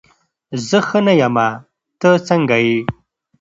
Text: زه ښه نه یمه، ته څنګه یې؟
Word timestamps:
زه 0.67 0.79
ښه 0.87 0.99
نه 1.05 1.13
یمه، 1.21 1.47
ته 1.99 2.09
څنګه 2.27 2.55
یې؟ 2.65 2.77